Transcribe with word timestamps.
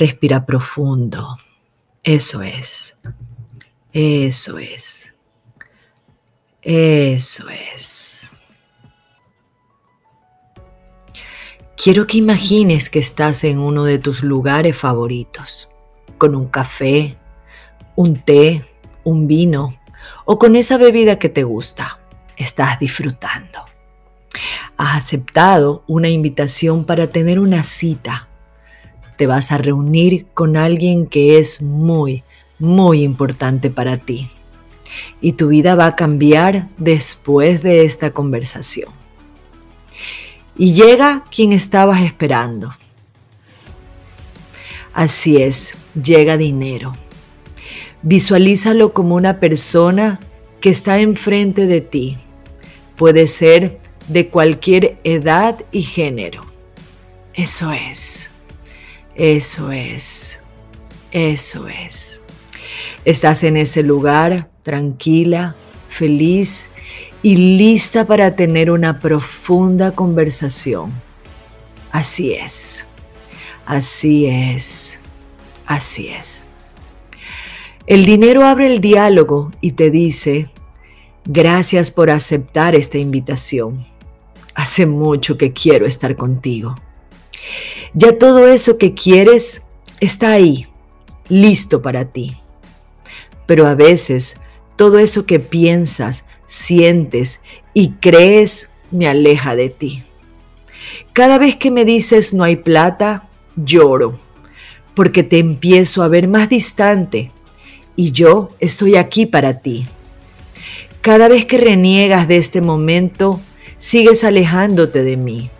Respira 0.00 0.46
profundo. 0.46 1.36
Eso 2.02 2.40
es. 2.40 2.96
Eso 3.92 4.56
es. 4.56 5.12
Eso 6.62 7.44
es. 7.50 8.32
Quiero 11.76 12.06
que 12.06 12.16
imagines 12.16 12.88
que 12.88 12.98
estás 12.98 13.44
en 13.44 13.58
uno 13.58 13.84
de 13.84 13.98
tus 13.98 14.22
lugares 14.22 14.74
favoritos, 14.74 15.68
con 16.16 16.34
un 16.34 16.48
café, 16.48 17.18
un 17.94 18.16
té, 18.16 18.64
un 19.04 19.26
vino 19.26 19.78
o 20.24 20.38
con 20.38 20.56
esa 20.56 20.78
bebida 20.78 21.18
que 21.18 21.28
te 21.28 21.42
gusta. 21.42 22.00
Estás 22.38 22.80
disfrutando. 22.80 23.66
Has 24.78 24.96
aceptado 24.96 25.84
una 25.86 26.08
invitación 26.08 26.86
para 26.86 27.08
tener 27.08 27.38
una 27.38 27.62
cita 27.64 28.29
te 29.20 29.26
vas 29.26 29.52
a 29.52 29.58
reunir 29.58 30.28
con 30.32 30.56
alguien 30.56 31.04
que 31.04 31.38
es 31.38 31.60
muy, 31.60 32.24
muy 32.58 33.02
importante 33.02 33.68
para 33.68 33.98
ti. 33.98 34.30
Y 35.20 35.32
tu 35.32 35.48
vida 35.48 35.74
va 35.74 35.84
a 35.84 35.94
cambiar 35.94 36.68
después 36.78 37.62
de 37.62 37.84
esta 37.84 38.12
conversación. 38.12 38.88
Y 40.56 40.72
llega 40.72 41.24
quien 41.30 41.52
estabas 41.52 42.00
esperando. 42.00 42.74
Así 44.94 45.36
es, 45.36 45.74
llega 46.02 46.38
dinero. 46.38 46.94
Visualízalo 48.00 48.94
como 48.94 49.16
una 49.16 49.38
persona 49.38 50.18
que 50.62 50.70
está 50.70 50.98
enfrente 50.98 51.66
de 51.66 51.82
ti. 51.82 52.16
Puede 52.96 53.26
ser 53.26 53.80
de 54.08 54.28
cualquier 54.28 54.96
edad 55.04 55.62
y 55.72 55.82
género. 55.82 56.40
Eso 57.34 57.70
es. 57.70 58.29
Eso 59.14 59.72
es, 59.72 60.40
eso 61.10 61.68
es. 61.68 62.22
Estás 63.04 63.42
en 63.42 63.56
ese 63.56 63.82
lugar 63.82 64.50
tranquila, 64.62 65.56
feliz 65.88 66.68
y 67.22 67.36
lista 67.36 68.06
para 68.06 68.36
tener 68.36 68.70
una 68.70 68.98
profunda 68.98 69.92
conversación. 69.92 70.92
Así 71.92 72.32
es, 72.32 72.86
así 73.66 74.26
es, 74.26 75.00
así 75.66 76.08
es. 76.08 76.46
El 77.86 78.04
dinero 78.04 78.44
abre 78.44 78.66
el 78.68 78.80
diálogo 78.80 79.50
y 79.60 79.72
te 79.72 79.90
dice, 79.90 80.48
gracias 81.24 81.90
por 81.90 82.10
aceptar 82.10 82.74
esta 82.76 82.98
invitación. 82.98 83.84
Hace 84.54 84.86
mucho 84.86 85.36
que 85.36 85.52
quiero 85.52 85.86
estar 85.86 86.14
contigo. 86.14 86.76
Ya 87.94 88.18
todo 88.18 88.46
eso 88.46 88.78
que 88.78 88.94
quieres 88.94 89.62
está 90.00 90.32
ahí, 90.32 90.68
listo 91.28 91.82
para 91.82 92.12
ti. 92.12 92.36
Pero 93.46 93.66
a 93.66 93.74
veces 93.74 94.40
todo 94.76 94.98
eso 94.98 95.26
que 95.26 95.40
piensas, 95.40 96.24
sientes 96.46 97.40
y 97.74 97.92
crees 97.92 98.70
me 98.90 99.08
aleja 99.08 99.56
de 99.56 99.70
ti. 99.70 100.04
Cada 101.12 101.38
vez 101.38 101.56
que 101.56 101.70
me 101.70 101.84
dices 101.84 102.32
no 102.32 102.44
hay 102.44 102.56
plata, 102.56 103.28
lloro, 103.56 104.18
porque 104.94 105.22
te 105.22 105.38
empiezo 105.38 106.02
a 106.02 106.08
ver 106.08 106.28
más 106.28 106.48
distante 106.48 107.32
y 107.96 108.12
yo 108.12 108.50
estoy 108.60 108.96
aquí 108.96 109.26
para 109.26 109.60
ti. 109.60 109.86
Cada 111.00 111.28
vez 111.28 111.44
que 111.44 111.58
reniegas 111.58 112.28
de 112.28 112.36
este 112.36 112.60
momento, 112.60 113.40
sigues 113.78 114.22
alejándote 114.22 115.02
de 115.02 115.16
mí. 115.16 115.50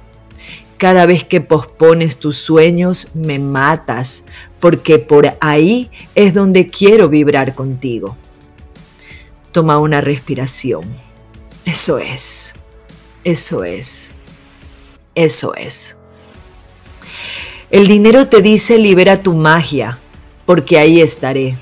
Cada 0.80 1.04
vez 1.04 1.24
que 1.24 1.42
pospones 1.42 2.18
tus 2.18 2.38
sueños, 2.38 3.08
me 3.12 3.38
matas, 3.38 4.24
porque 4.60 4.98
por 4.98 5.36
ahí 5.42 5.90
es 6.14 6.32
donde 6.32 6.68
quiero 6.68 7.10
vibrar 7.10 7.54
contigo. 7.54 8.16
Toma 9.52 9.76
una 9.76 10.00
respiración. 10.00 10.84
Eso 11.66 11.98
es, 11.98 12.54
eso 13.24 13.62
es, 13.62 14.12
eso 15.14 15.54
es. 15.54 15.96
El 17.70 17.86
dinero 17.86 18.28
te 18.28 18.40
dice 18.40 18.78
libera 18.78 19.22
tu 19.22 19.34
magia, 19.34 19.98
porque 20.46 20.78
ahí 20.78 21.02
estaré. 21.02 21.58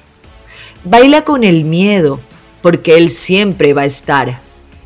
Baila 0.84 1.24
con 1.24 1.42
el 1.42 1.64
miedo, 1.64 2.20
porque 2.62 2.96
él 2.96 3.10
siempre 3.10 3.74
va 3.74 3.82
a 3.82 3.86
estar. 3.86 4.38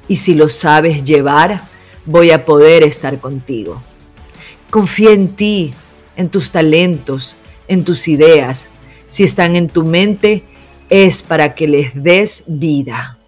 Y 0.09 0.17
si 0.17 0.35
lo 0.35 0.49
sabes 0.49 1.05
llevar, 1.05 1.65
voy 2.07 2.31
a 2.31 2.47
poder 2.47 2.83
estar 2.83 3.19
contigo. 3.19 3.83
Confía 4.73 5.11
en 5.11 5.37
ti, 5.37 5.75
en 6.17 6.31
tus 6.31 6.51
talentos, 6.51 7.37
en 7.69 7.85
tus 7.85 8.09
ideas. 8.09 8.69
Si 9.07 9.23
están 9.23 9.55
en 9.55 9.69
tu 9.69 9.85
mente, 9.85 10.45
es 10.89 11.23
para 11.23 11.55
que 11.55 11.69
les 11.69 11.91
des 11.95 12.45
vida. 12.47 13.19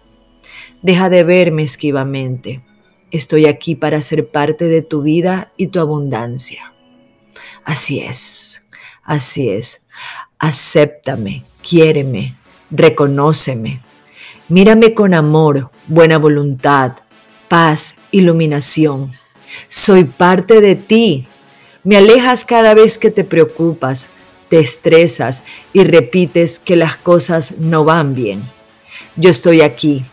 Deja 0.81 1.07
de 1.07 1.23
verme 1.23 1.61
esquivamente. 1.61 2.63
Estoy 3.11 3.45
aquí 3.45 3.75
para 3.75 4.01
ser 4.01 4.27
parte 4.27 4.65
de 4.65 4.81
tu 4.81 5.03
vida 5.03 5.51
y 5.55 5.67
tu 5.67 5.79
abundancia. 5.79 6.73
Así 7.63 7.99
es, 7.99 8.63
así 9.03 9.47
es. 9.49 9.87
Acéptame, 10.39 11.43
quiéreme, 11.61 12.37
reconóceme. 12.71 13.81
Mírame 14.49 14.95
con 14.95 15.13
amor, 15.13 15.69
buena 15.85 16.17
voluntad, 16.17 16.93
paz, 17.49 18.01
iluminación. 18.09 19.11
Soy 19.67 20.05
parte 20.05 20.59
de 20.59 20.75
ti 20.75 21.27
me 21.85 21.97
alejas 21.97 22.43
cada 22.43 22.73
vez 22.73 22.97
que 22.97 23.11
te 23.11 23.23
preocupas, 23.23 24.09
te 24.49 24.59
estresas 24.59 25.43
y 25.71 25.83
repites 25.83 26.59
que 26.59 26.75
las 26.75 26.97
cosas 26.97 27.59
no 27.59 27.85
van 27.85 28.15
bien. 28.15 28.43
Yo 29.15 29.29
estoy 29.29 29.61
aquí 29.61 30.03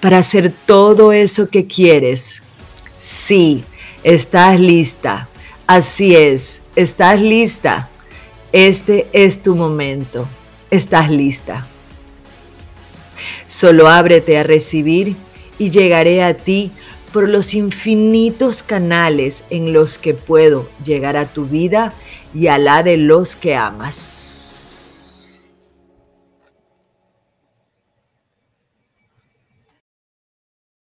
para 0.00 0.18
hacer 0.18 0.52
todo 0.66 1.12
eso 1.12 1.48
que 1.48 1.66
quieres. 1.66 2.42
Sí, 2.98 3.64
estás 4.02 4.58
lista. 4.58 5.28
Así 5.68 6.16
es, 6.16 6.62
estás 6.74 7.22
lista. 7.22 7.88
Este 8.50 9.06
es 9.12 9.40
tu 9.40 9.54
momento. 9.54 10.26
Estás 10.70 11.10
lista. 11.10 11.64
Solo 13.46 13.88
ábrete 13.88 14.36
a 14.36 14.42
recibir 14.42 15.14
y 15.58 15.70
llegaré 15.70 16.24
a 16.24 16.34
ti 16.34 16.72
por 17.12 17.28
los 17.28 17.54
infinitos 17.54 18.62
canales 18.62 19.44
en 19.50 19.72
los 19.72 19.98
que 19.98 20.14
puedo 20.14 20.68
llegar 20.84 21.16
a 21.16 21.26
tu 21.26 21.46
vida 21.46 21.92
y 22.34 22.46
a 22.46 22.58
la 22.58 22.82
de 22.82 22.96
los 22.96 23.36
que 23.36 23.56
amas. 23.56 24.39